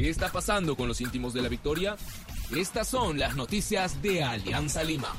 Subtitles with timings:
[0.00, 1.94] ¿Qué está pasando con los íntimos de la victoria?
[2.56, 5.12] Estas son las noticias de Alianza Lima.